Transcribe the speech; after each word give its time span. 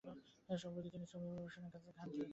সম্প্রতি 0.63 0.89
তিনি 0.93 1.05
ছবি 1.11 1.25
পরিবেশনার 1.29 1.71
কাজে 1.73 1.89
হাত 1.97 2.09
দিয়েছেন। 2.09 2.29